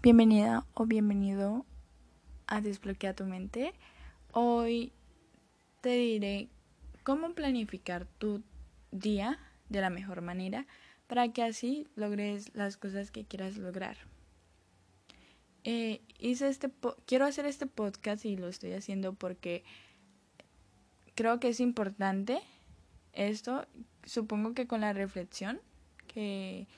Bienvenida 0.00 0.64
o 0.74 0.86
bienvenido 0.86 1.66
a 2.46 2.60
Desbloquea 2.60 3.16
tu 3.16 3.24
mente. 3.24 3.74
Hoy 4.30 4.92
te 5.80 5.88
diré 5.88 6.46
cómo 7.02 7.34
planificar 7.34 8.06
tu 8.06 8.44
día 8.92 9.40
de 9.68 9.80
la 9.80 9.90
mejor 9.90 10.20
manera 10.20 10.68
para 11.08 11.32
que 11.32 11.42
así 11.42 11.88
logres 11.96 12.54
las 12.54 12.76
cosas 12.76 13.10
que 13.10 13.24
quieras 13.24 13.56
lograr. 13.56 13.96
Eh, 15.64 16.00
hice 16.20 16.46
este 16.46 16.70
quiero 17.04 17.24
hacer 17.24 17.44
este 17.46 17.66
podcast 17.66 18.24
y 18.24 18.36
lo 18.36 18.46
estoy 18.46 18.74
haciendo 18.74 19.14
porque 19.14 19.64
creo 21.16 21.40
que 21.40 21.48
es 21.48 21.58
importante 21.58 22.38
esto. 23.14 23.66
Supongo 24.04 24.54
que 24.54 24.68
con 24.68 24.80
la 24.80 24.92
reflexión 24.92 25.60
que 26.06 26.68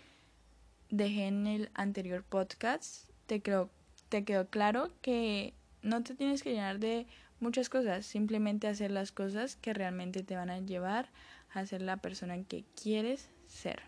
dejé 0.91 1.27
en 1.27 1.46
el 1.46 1.70
anterior 1.75 2.25
podcast, 2.25 3.09
te, 3.27 3.43
creo, 3.43 3.70
te 4.09 4.25
quedó 4.25 4.48
claro 4.48 4.90
que 5.03 5.54
no 5.82 6.03
te 6.03 6.14
tienes 6.14 6.43
que 6.43 6.53
llenar 6.53 6.79
de 6.79 7.07
muchas 7.39 7.68
cosas, 7.68 8.04
simplemente 8.04 8.68
hacer 8.68 8.90
las 8.90 9.12
cosas 9.12 9.57
que 9.57 9.72
realmente 9.72 10.22
te 10.22 10.36
van 10.36 10.50
a 10.50 10.61
llevar 10.61 11.11
a 11.53 11.64
ser 11.64 11.82
la 11.82 11.96
persona 11.96 12.43
que 12.45 12.64
quieres 12.81 13.31
ser. 13.46 13.82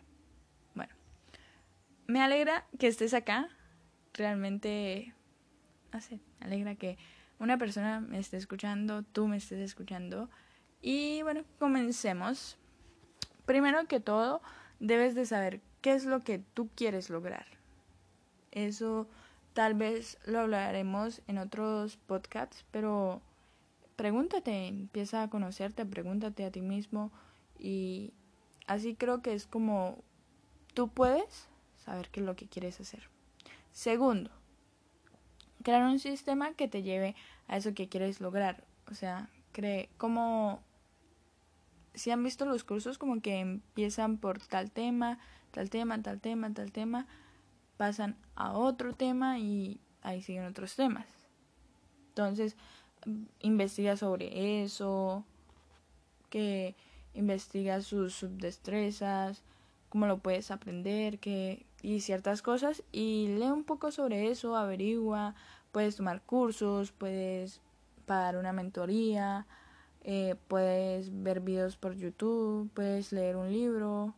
Bueno, 0.75 0.95
me 2.07 2.23
alegra 2.23 2.67
que 2.79 2.87
estés 2.87 3.15
acá, 3.15 3.49
realmente, 4.15 5.13
no 5.93 6.01
sé, 6.01 6.21
me 6.41 6.47
alegra 6.47 6.75
que 6.75 6.99
una 7.39 7.59
persona 7.59 8.01
me 8.01 8.19
esté 8.19 8.37
escuchando, 8.37 9.03
tú 9.03 9.27
me 9.27 9.37
estés 9.37 9.59
escuchando. 9.59 10.31
Y 10.81 11.23
bueno, 11.23 11.43
comencemos. 11.59 12.57
Primero 13.47 13.87
que 13.87 14.01
todo, 14.01 14.43
debes 14.79 15.15
de 15.15 15.27
saber 15.27 15.61
qué 15.83 15.93
es 15.93 16.07
lo 16.07 16.25
que 16.25 16.39
tú 16.39 16.71
quieres 16.75 17.11
lograr. 17.11 17.47
Eso 18.53 19.07
tal 19.53 19.75
vez 19.75 20.19
lo 20.25 20.41
hablaremos 20.41 21.21
en 21.27 21.39
otros 21.39 21.97
podcasts, 21.97 22.65
pero 22.71 23.21
pregúntate, 23.97 24.69
empieza 24.69 25.23
a 25.23 25.29
conocerte, 25.29 25.85
pregúntate 25.85 26.45
a 26.45 26.51
ti 26.51 26.63
mismo 26.63 27.13
y 27.59 28.15
así 28.67 28.95
creo 28.95 29.21
que 29.23 29.35
es 29.35 29.47
como 29.47 30.03
tú 30.75 30.89
puedes 30.89 31.49
saber 31.77 32.09
qué 32.11 32.21
es 32.21 32.27
lo 32.27 32.37
que 32.37 32.47
quieres 32.47 32.81
hacer. 32.81 33.09
Segundo, 33.73 34.31
crear 35.63 35.83
un 35.83 35.99
sistema 35.99 36.55
que 36.55 36.69
te 36.69 36.83
lleve 36.83 37.15
a 37.49 37.57
eso 37.57 37.75
que 37.75 37.89
quieres 37.89 38.21
lograr. 38.21 38.65
O 38.91 38.95
sea, 38.95 39.29
cree 39.53 39.89
como 39.99 40.63
si 41.95 42.11
han 42.11 42.23
visto 42.23 42.45
los 42.45 42.65
cursos 42.65 42.99
como 42.99 43.21
que 43.21 43.41
empiezan 43.41 44.19
por 44.19 44.41
tal 44.41 44.71
tema, 44.71 45.19
tal 45.51 45.71
tema, 45.71 46.01
tal 46.03 46.21
tema, 46.21 46.53
tal 46.53 46.73
tema, 46.73 47.07
pasan 47.77 48.17
a 48.35 48.53
otro 48.53 48.95
tema 48.95 49.39
y 49.39 49.81
ahí 50.03 50.23
siguen 50.23 50.45
otros 50.47 50.75
temas. 50.75 51.07
Entonces, 52.09 52.57
investiga 53.41 53.97
sobre 53.97 54.63
eso, 54.63 55.25
que 56.31 56.77
investiga 57.15 57.81
sus 57.81 58.15
subdestrezas, 58.15 59.43
cómo 59.89 60.07
lo 60.07 60.19
puedes 60.19 60.51
aprender, 60.51 61.19
que 61.19 61.67
y 61.83 62.01
ciertas 62.01 62.43
cosas 62.43 62.83
y 62.93 63.29
lee 63.39 63.51
un 63.51 63.65
poco 63.65 63.91
sobre 63.91 64.31
eso, 64.31 64.57
averigua, 64.57 65.35
puedes 65.73 65.97
tomar 65.97 66.23
cursos, 66.23 66.93
puedes 66.93 67.61
pagar 68.07 68.37
una 68.37 68.53
mentoría, 68.53 69.47
eh, 70.03 70.37
puedes 70.49 71.23
ver 71.23 71.41
videos 71.41 71.77
por 71.77 71.95
YouTube, 71.95 72.71
puedes 72.75 73.13
leer 73.13 73.37
un 73.37 73.53
libro, 73.53 74.15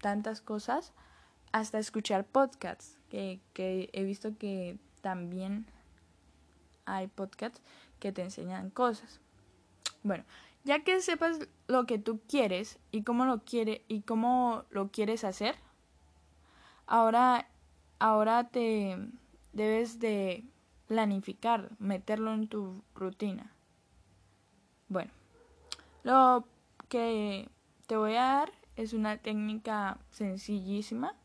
tantas 0.00 0.40
cosas, 0.40 0.92
hasta 1.52 1.78
escuchar 1.78 2.24
podcasts, 2.24 2.98
que, 3.08 3.40
que 3.52 3.90
he 3.92 4.04
visto 4.04 4.36
que 4.38 4.78
también 5.00 5.66
hay 6.84 7.08
podcasts 7.08 7.62
que 7.98 8.12
te 8.12 8.22
enseñan 8.22 8.70
cosas. 8.70 9.20
Bueno, 10.02 10.24
ya 10.64 10.84
que 10.84 11.00
sepas 11.00 11.38
lo 11.66 11.86
que 11.86 11.98
tú 11.98 12.20
quieres 12.28 12.78
y 12.92 13.02
cómo 13.02 13.24
lo 13.24 13.44
quiere 13.44 13.84
y 13.88 14.02
cómo 14.02 14.64
lo 14.70 14.90
quieres 14.90 15.24
hacer, 15.24 15.56
ahora 16.86 17.48
ahora 17.98 18.48
te 18.48 18.96
debes 19.52 19.98
de 20.00 20.44
planificar, 20.86 21.70
meterlo 21.78 22.32
en 22.34 22.48
tu 22.48 22.82
rutina. 22.94 23.55
Bueno, 24.88 25.10
lo 26.04 26.46
que 26.88 27.48
te 27.88 27.96
voy 27.96 28.14
a 28.14 28.22
dar 28.22 28.52
es 28.76 28.92
una 28.92 29.16
técnica 29.18 29.98
sencillísima, 30.10 31.16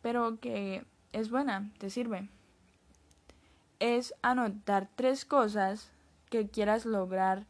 pero 0.00 0.40
que 0.40 0.86
es 1.12 1.30
buena, 1.30 1.70
te 1.78 1.90
sirve. 1.90 2.30
Es 3.80 4.14
anotar 4.22 4.88
tres 4.94 5.26
cosas 5.26 5.92
que 6.30 6.48
quieras 6.48 6.86
lograr 6.86 7.46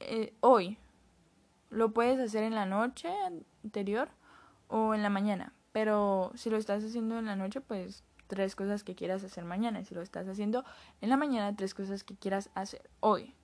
eh, 0.00 0.34
hoy. 0.40 0.76
Lo 1.70 1.94
puedes 1.94 2.18
hacer 2.20 2.42
en 2.42 2.54
la 2.54 2.66
noche 2.66 3.08
anterior 3.64 4.10
o 4.68 4.94
en 4.94 5.02
la 5.02 5.08
mañana, 5.08 5.54
pero 5.72 6.30
si 6.34 6.50
lo 6.50 6.58
estás 6.58 6.84
haciendo 6.84 7.18
en 7.18 7.24
la 7.24 7.36
noche, 7.36 7.62
pues 7.62 8.04
tres 8.26 8.54
cosas 8.54 8.84
que 8.84 8.94
quieras 8.94 9.24
hacer 9.24 9.46
mañana. 9.46 9.82
Si 9.84 9.94
lo 9.94 10.02
estás 10.02 10.28
haciendo 10.28 10.66
en 11.00 11.08
la 11.08 11.16
mañana, 11.16 11.56
tres 11.56 11.72
cosas 11.72 12.04
que 12.04 12.16
quieras 12.16 12.50
hacer 12.54 12.90
hoy 13.00 13.34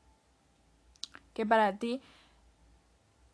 que 1.35 1.45
para 1.45 1.77
ti 1.79 2.01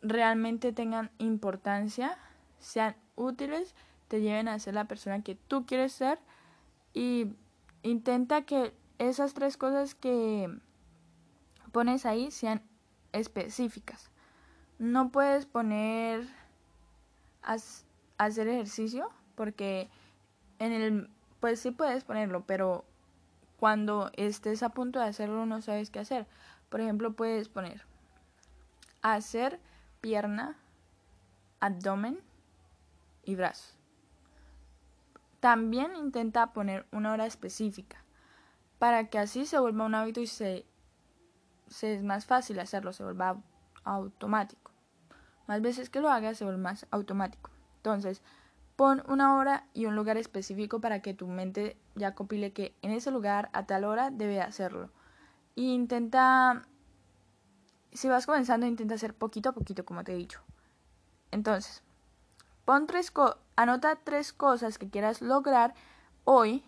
realmente 0.01 0.73
tengan 0.73 1.11
importancia, 1.19 2.17
sean 2.59 2.95
útiles, 3.15 3.75
te 4.07 4.21
lleven 4.21 4.47
a 4.47 4.59
ser 4.59 4.73
la 4.73 4.85
persona 4.85 5.21
que 5.21 5.35
tú 5.35 5.65
quieres 5.65 5.93
ser 5.93 6.19
y 6.93 7.33
intenta 7.83 8.41
que 8.41 8.73
esas 8.97 9.33
tres 9.33 9.57
cosas 9.57 9.95
que 9.95 10.49
pones 11.71 12.05
ahí 12.05 12.31
sean 12.31 12.61
específicas. 13.13 14.11
No 14.79 15.11
puedes 15.11 15.45
poner 15.45 16.27
hacer 18.17 18.47
ejercicio 18.47 19.09
porque 19.35 19.89
en 20.59 20.73
el 20.73 21.09
pues 21.39 21.59
sí 21.59 21.71
puedes 21.71 22.03
ponerlo, 22.03 22.43
pero 22.45 22.85
cuando 23.57 24.11
estés 24.13 24.61
a 24.61 24.69
punto 24.69 24.99
de 24.99 25.05
hacerlo 25.05 25.45
no 25.45 25.61
sabes 25.61 25.89
qué 25.89 25.99
hacer. 25.99 26.27
Por 26.69 26.81
ejemplo, 26.81 27.13
puedes 27.13 27.49
poner 27.49 27.83
hacer 29.01 29.59
pierna, 30.01 30.57
abdomen 31.59 32.19
y 33.23 33.35
brazos. 33.35 33.77
También 35.39 35.95
intenta 35.95 36.53
poner 36.53 36.85
una 36.91 37.13
hora 37.13 37.25
específica 37.25 38.03
para 38.79 39.09
que 39.09 39.19
así 39.19 39.45
se 39.45 39.59
vuelva 39.59 39.85
un 39.85 39.95
hábito 39.95 40.21
y 40.21 40.27
se, 40.27 40.65
se 41.67 41.95
es 41.95 42.03
más 42.03 42.25
fácil 42.25 42.59
hacerlo, 42.59 42.93
se 42.93 43.03
vuelva 43.03 43.37
automático. 43.83 44.71
Más 45.47 45.61
veces 45.61 45.89
que 45.89 46.01
lo 46.01 46.09
hagas 46.09 46.37
se 46.37 46.45
vuelve 46.45 46.61
más 46.61 46.87
automático. 46.91 47.49
Entonces, 47.77 48.21
pon 48.75 49.03
una 49.07 49.35
hora 49.35 49.65
y 49.73 49.85
un 49.85 49.95
lugar 49.95 50.17
específico 50.17 50.79
para 50.81 51.01
que 51.01 51.13
tu 51.13 51.27
mente 51.27 51.77
ya 51.95 52.15
compile 52.15 52.53
que 52.53 52.75
en 52.81 52.91
ese 52.91 53.11
lugar 53.11 53.49
a 53.53 53.65
tal 53.65 53.83
hora 53.83 54.11
debe 54.11 54.41
hacerlo. 54.41 54.89
E 55.55 55.61
intenta 55.61 56.67
si 57.93 58.07
vas 58.09 58.25
comenzando, 58.25 58.65
intenta 58.65 58.95
hacer 58.95 59.13
poquito 59.13 59.49
a 59.49 59.53
poquito, 59.53 59.85
como 59.85 60.03
te 60.03 60.13
he 60.13 60.15
dicho. 60.15 60.41
Entonces, 61.31 61.83
pon 62.65 62.87
tres 62.87 63.11
anota 63.55 63.97
tres 64.03 64.33
cosas 64.33 64.77
que 64.77 64.89
quieras 64.89 65.21
lograr 65.21 65.73
hoy 66.23 66.63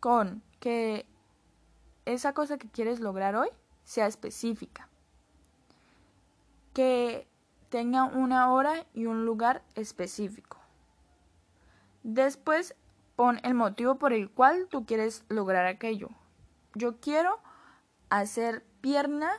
con 0.00 0.42
que 0.58 1.06
esa 2.04 2.32
cosa 2.32 2.58
que 2.58 2.68
quieres 2.68 3.00
lograr 3.00 3.36
hoy 3.36 3.48
sea 3.84 4.06
específica. 4.06 4.88
Que 6.72 7.28
tenga 7.68 8.04
una 8.04 8.52
hora 8.52 8.86
y 8.94 9.06
un 9.06 9.24
lugar 9.24 9.62
específico. 9.74 10.58
Después 12.02 12.74
pon 13.16 13.40
el 13.42 13.54
motivo 13.54 13.96
por 13.96 14.12
el 14.12 14.30
cual 14.30 14.66
tú 14.70 14.86
quieres 14.86 15.24
lograr 15.28 15.66
aquello. 15.66 16.08
Yo 16.74 17.00
quiero 17.00 17.38
hacer 18.08 18.64
pierna 18.80 19.30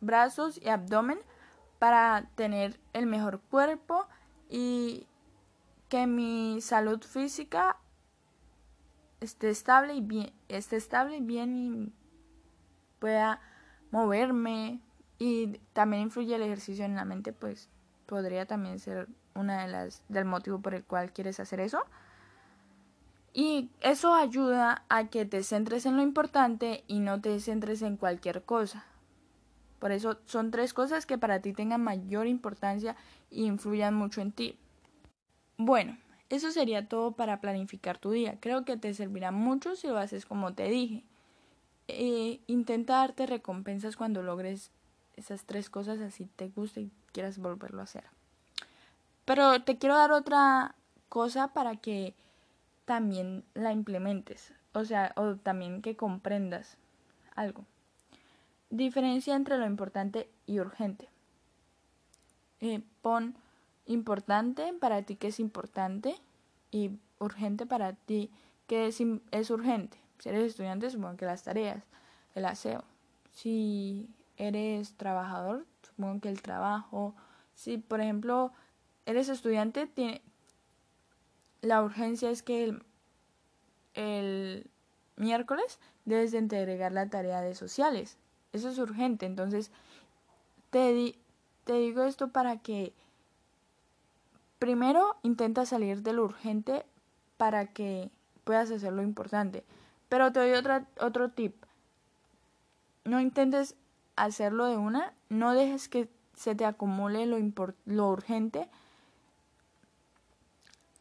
brazos 0.00 0.60
y 0.62 0.68
abdomen 0.68 1.18
para 1.78 2.28
tener 2.34 2.78
el 2.92 3.06
mejor 3.06 3.40
cuerpo 3.50 4.06
y 4.48 5.06
que 5.88 6.06
mi 6.06 6.60
salud 6.60 7.02
física 7.02 7.76
esté 9.20 9.50
estable 9.50 9.94
y 9.94 10.00
bien, 10.00 10.32
esté 10.48 10.76
estable 10.76 11.16
y 11.16 11.20
bien 11.20 11.56
y 11.56 11.92
pueda 12.98 13.40
moverme 13.90 14.80
y 15.18 15.58
también 15.72 16.02
influye 16.02 16.34
el 16.34 16.42
ejercicio 16.42 16.84
en 16.84 16.96
la 16.96 17.04
mente, 17.04 17.32
pues 17.32 17.68
podría 18.06 18.46
también 18.46 18.78
ser 18.78 19.08
una 19.34 19.62
de 19.62 19.68
las 19.68 20.02
del 20.08 20.24
motivo 20.24 20.60
por 20.60 20.74
el 20.74 20.84
cual 20.84 21.12
quieres 21.12 21.40
hacer 21.40 21.60
eso. 21.60 21.84
Y 23.32 23.70
eso 23.80 24.14
ayuda 24.14 24.84
a 24.88 25.06
que 25.06 25.24
te 25.24 25.42
centres 25.44 25.86
en 25.86 25.96
lo 25.96 26.02
importante 26.02 26.82
y 26.88 26.98
no 26.98 27.20
te 27.20 27.38
centres 27.38 27.82
en 27.82 27.96
cualquier 27.96 28.42
cosa. 28.42 28.84
Por 29.80 29.90
eso 29.90 30.18
son 30.26 30.52
tres 30.52 30.72
cosas 30.72 31.06
que 31.06 31.18
para 31.18 31.40
ti 31.40 31.52
tengan 31.52 31.82
mayor 31.82 32.28
importancia 32.28 32.94
e 33.30 33.40
influyan 33.40 33.94
mucho 33.94 34.20
en 34.20 34.30
ti. 34.30 34.56
Bueno, 35.56 35.96
eso 36.28 36.52
sería 36.52 36.86
todo 36.86 37.12
para 37.12 37.40
planificar 37.40 37.98
tu 37.98 38.12
día. 38.12 38.38
Creo 38.40 38.64
que 38.64 38.76
te 38.76 38.94
servirá 38.94 39.32
mucho 39.32 39.74
si 39.74 39.88
lo 39.88 39.98
haces 39.98 40.26
como 40.26 40.54
te 40.54 40.68
dije. 40.68 41.02
Eh, 41.88 42.40
intenta 42.46 42.98
darte 42.98 43.26
recompensas 43.26 43.96
cuando 43.96 44.22
logres 44.22 44.70
esas 45.16 45.44
tres 45.44 45.68
cosas 45.68 46.00
así 46.00 46.26
te 46.36 46.48
guste 46.48 46.82
y 46.82 46.90
quieras 47.12 47.38
volverlo 47.38 47.80
a 47.80 47.84
hacer. 47.84 48.04
Pero 49.24 49.62
te 49.62 49.78
quiero 49.78 49.96
dar 49.96 50.12
otra 50.12 50.74
cosa 51.08 51.48
para 51.48 51.76
que 51.76 52.14
también 52.84 53.44
la 53.54 53.72
implementes, 53.72 54.52
o 54.72 54.84
sea, 54.84 55.12
o 55.16 55.36
también 55.36 55.82
que 55.82 55.96
comprendas 55.96 56.76
algo. 57.34 57.64
Diferencia 58.70 59.34
entre 59.34 59.58
lo 59.58 59.66
importante 59.66 60.30
y 60.46 60.60
urgente. 60.60 61.08
Eh, 62.60 62.82
pon 63.02 63.34
importante 63.86 64.72
para 64.74 65.02
ti 65.02 65.16
que 65.16 65.28
es 65.28 65.40
importante 65.40 66.14
y 66.70 66.92
urgente 67.18 67.66
para 67.66 67.94
ti 67.94 68.30
que 68.68 68.86
es, 68.86 69.50
urgente. 69.50 69.98
Si 70.20 70.28
eres 70.28 70.50
estudiante, 70.52 70.88
supongo 70.90 71.16
que 71.16 71.24
las 71.24 71.42
tareas, 71.42 71.82
el 72.36 72.44
aseo. 72.44 72.84
Si 73.32 74.08
eres 74.36 74.94
trabajador, 74.94 75.66
supongo 75.82 76.20
que 76.20 76.28
el 76.28 76.40
trabajo. 76.40 77.16
Si, 77.54 77.78
por 77.78 78.00
ejemplo, 78.00 78.52
eres 79.06 79.28
estudiante, 79.28 79.88
tiene, 79.88 80.22
la 81.62 81.82
urgencia 81.82 82.30
es 82.30 82.44
que 82.44 82.62
el, 82.62 82.84
el 83.94 84.70
miércoles 85.16 85.80
debes 86.04 86.30
de 86.30 86.38
entregar 86.38 86.92
la 86.92 87.10
tarea 87.10 87.40
de 87.40 87.56
sociales. 87.56 88.18
Eso 88.52 88.68
es 88.68 88.78
urgente. 88.78 89.26
Entonces, 89.26 89.70
te, 90.70 91.14
te 91.64 91.72
digo 91.74 92.02
esto 92.02 92.28
para 92.28 92.58
que 92.58 92.92
primero 94.58 95.16
intenta 95.22 95.66
salir 95.66 96.02
de 96.02 96.12
lo 96.12 96.24
urgente 96.24 96.84
para 97.36 97.66
que 97.66 98.10
puedas 98.44 98.70
hacer 98.70 98.92
lo 98.92 99.02
importante. 99.02 99.64
Pero 100.08 100.32
te 100.32 100.40
doy 100.40 100.52
otra, 100.52 100.86
otro 101.00 101.30
tip. 101.30 101.54
No 103.04 103.20
intentes 103.20 103.76
hacerlo 104.16 104.66
de 104.66 104.76
una, 104.76 105.14
no 105.28 105.54
dejes 105.54 105.88
que 105.88 106.08
se 106.34 106.54
te 106.54 106.64
acumule 106.64 107.26
lo, 107.26 107.38
lo 107.86 108.08
urgente. 108.08 108.68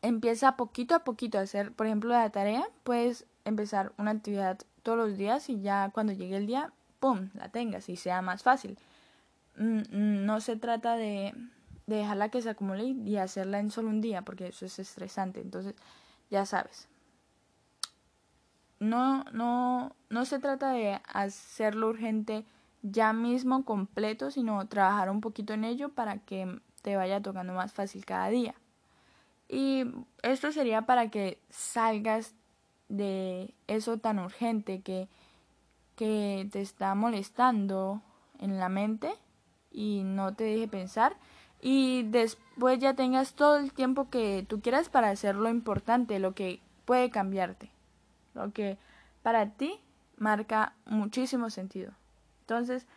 Empieza 0.01 0.55
poquito 0.55 0.95
a 0.95 1.03
poquito 1.03 1.37
a 1.37 1.41
hacer, 1.41 1.73
por 1.73 1.87
ejemplo, 1.87 2.11
la 2.11 2.29
tarea. 2.29 2.65
Puedes 2.83 3.25
empezar 3.45 3.91
una 3.97 4.11
actividad 4.11 4.59
todos 4.83 4.97
los 4.97 5.17
días 5.17 5.49
y 5.49 5.61
ya 5.61 5.91
cuando 5.93 6.13
llegue 6.13 6.37
el 6.37 6.47
día, 6.47 6.71
¡pum!, 6.99 7.29
la 7.33 7.49
tengas 7.49 7.89
y 7.89 7.95
sea 7.95 8.21
más 8.21 8.43
fácil. 8.43 8.77
Mm, 9.57 9.79
mm, 9.79 10.25
no 10.25 10.41
se 10.41 10.55
trata 10.55 10.95
de, 10.95 11.33
de 11.87 11.95
dejarla 11.97 12.29
que 12.29 12.41
se 12.41 12.49
acumule 12.49 12.83
y 12.83 13.17
hacerla 13.17 13.59
en 13.59 13.71
solo 13.71 13.89
un 13.89 14.01
día, 14.01 14.21
porque 14.23 14.47
eso 14.47 14.65
es 14.65 14.79
estresante. 14.79 15.41
Entonces, 15.41 15.75
ya 16.29 16.45
sabes. 16.45 16.87
No, 18.79 19.25
no, 19.33 19.95
no 20.09 20.25
se 20.25 20.39
trata 20.39 20.71
de 20.71 21.01
hacerlo 21.07 21.89
urgente 21.89 22.45
ya 22.81 23.11
mismo 23.11 23.65
completo, 23.65 24.31
sino 24.31 24.65
trabajar 24.67 25.09
un 25.09 25.19
poquito 25.19 25.53
en 25.53 25.65
ello 25.65 25.89
para 25.89 26.19
que 26.19 26.61
te 26.81 26.95
vaya 26.95 27.21
tocando 27.21 27.53
más 27.53 27.73
fácil 27.73 28.05
cada 28.05 28.29
día. 28.29 28.55
Y 29.49 29.83
esto 30.21 30.51
sería 30.51 30.83
para 30.83 31.09
que 31.09 31.41
salgas 31.49 32.35
de 32.87 33.53
eso 33.67 33.97
tan 33.97 34.19
urgente 34.19 34.81
que, 34.81 35.09
que 35.99 36.47
te 36.49 36.61
está 36.61 36.95
molestando 36.95 38.01
en 38.39 38.57
la 38.57 38.69
mente 38.69 39.11
y 39.69 40.03
no 40.05 40.33
te 40.33 40.45
deje 40.45 40.69
pensar 40.69 41.17
y 41.59 42.03
después 42.03 42.79
ya 42.79 42.93
tengas 42.93 43.33
todo 43.33 43.57
el 43.57 43.73
tiempo 43.73 44.09
que 44.09 44.45
tú 44.47 44.61
quieras 44.61 44.87
para 44.87 45.09
hacer 45.09 45.35
lo 45.35 45.49
importante, 45.49 46.19
lo 46.19 46.33
que 46.33 46.61
puede 46.85 47.09
cambiarte, 47.09 47.69
lo 48.33 48.53
que 48.53 48.77
para 49.23 49.49
ti 49.49 49.81
marca 50.15 50.71
muchísimo 50.85 51.49
sentido. 51.49 51.91
Entonces, 52.43 52.87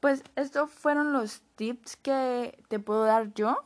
pues 0.00 0.22
estos 0.36 0.70
fueron 0.70 1.14
los 1.14 1.40
tips 1.56 1.96
que 1.96 2.62
te 2.68 2.78
puedo 2.78 3.04
dar 3.04 3.32
yo. 3.32 3.56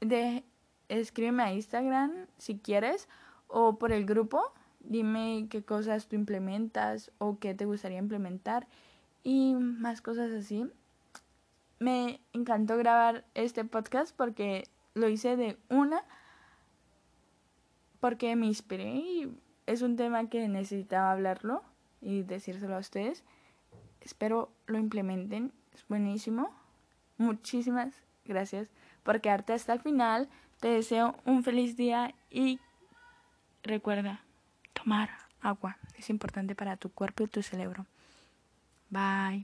De, 0.00 0.42
escríbeme 0.88 1.42
a 1.42 1.52
Instagram 1.52 2.28
si 2.38 2.58
quieres 2.58 3.10
o 3.46 3.76
por 3.76 3.92
el 3.92 4.06
grupo. 4.06 4.54
Dime 4.84 5.46
qué 5.48 5.62
cosas 5.62 6.08
tú 6.08 6.16
implementas 6.16 7.12
o 7.18 7.38
qué 7.38 7.54
te 7.54 7.64
gustaría 7.64 7.98
implementar 7.98 8.66
y 9.22 9.54
más 9.54 10.02
cosas 10.02 10.32
así. 10.32 10.66
Me 11.78 12.20
encantó 12.32 12.76
grabar 12.76 13.24
este 13.34 13.64
podcast 13.64 14.14
porque 14.16 14.68
lo 14.94 15.08
hice 15.08 15.36
de 15.36 15.56
una 15.68 16.04
porque 18.00 18.34
me 18.34 18.46
inspiré 18.46 18.96
y 18.96 19.32
es 19.66 19.82
un 19.82 19.96
tema 19.96 20.28
que 20.28 20.48
necesitaba 20.48 21.12
hablarlo 21.12 21.62
y 22.00 22.22
decírselo 22.22 22.74
a 22.74 22.80
ustedes. 22.80 23.22
Espero 24.00 24.50
lo 24.66 24.78
implementen. 24.78 25.52
Es 25.72 25.86
buenísimo. 25.86 26.50
Muchísimas 27.16 28.02
gracias 28.24 28.68
por 29.04 29.20
quedarte 29.20 29.52
hasta 29.52 29.72
el 29.72 29.80
final. 29.80 30.28
Te 30.60 30.68
deseo 30.68 31.14
un 31.24 31.44
feliz 31.44 31.76
día 31.76 32.14
y 32.28 32.58
recuerda 33.62 34.20
tomar 34.82 35.10
agua. 35.40 35.76
Es 35.96 36.10
importante 36.10 36.54
para 36.54 36.76
tu 36.76 36.90
cuerpo 36.90 37.24
y 37.24 37.28
tu 37.28 37.42
cerebro. 37.42 37.86
Bye. 38.90 39.40